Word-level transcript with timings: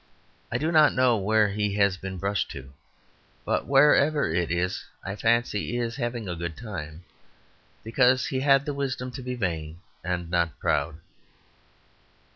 I 0.51 0.57
do 0.57 0.71
not 0.71 0.95
know 0.95 1.15
where 1.19 1.49
he 1.49 1.75
has 1.75 1.95
been 1.95 2.17
brushed 2.17 2.49
to, 2.53 2.73
but 3.45 3.67
wherever 3.67 4.27
it 4.33 4.49
is 4.49 4.83
I 5.05 5.15
fancy 5.15 5.73
he 5.73 5.77
is 5.77 5.97
having 5.97 6.27
a 6.27 6.35
good 6.35 6.57
time, 6.57 7.03
because 7.83 8.25
he 8.25 8.39
had 8.39 8.65
the 8.65 8.73
wisdom 8.73 9.11
to 9.11 9.21
be 9.21 9.35
vain, 9.35 9.79
and 10.03 10.27
not 10.31 10.57
proud. 10.57 10.97